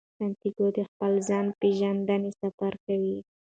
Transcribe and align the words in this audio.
سانتیاګو 0.17 0.67
د 0.77 0.79
خپل 0.89 1.13
ځان 1.27 1.45
پیژندنې 1.59 2.31
سفر 2.41 2.73
کوي. 2.85 3.17